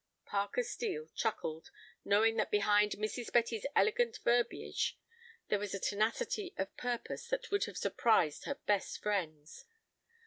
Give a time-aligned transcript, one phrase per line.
[0.25, 1.69] Parker Steel chuckled,
[2.03, 3.31] knowing that behind Mrs.
[3.31, 4.97] Betty's elegant verbiage
[5.49, 9.63] there was a tenacity of purpose that would have surprised her best friends.